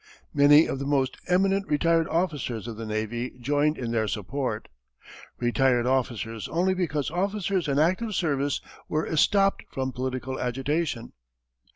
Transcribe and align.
Many 0.33 0.65
of 0.65 0.79
the 0.79 0.87
most 0.87 1.17
eminent 1.27 1.67
retired 1.67 2.07
officers 2.07 2.67
of 2.67 2.75
the 2.75 2.87
navy 2.87 3.37
joined 3.39 3.77
in 3.77 3.91
their 3.91 4.07
support. 4.07 4.67
Retired 5.37 5.85
officers 5.85 6.47
only 6.47 6.73
because 6.73 7.11
officers 7.11 7.67
in 7.67 7.77
active 7.77 8.15
service 8.15 8.61
were 8.89 9.05
estopped 9.05 9.61
from 9.69 9.91
political 9.91 10.39
agitation. 10.39 11.13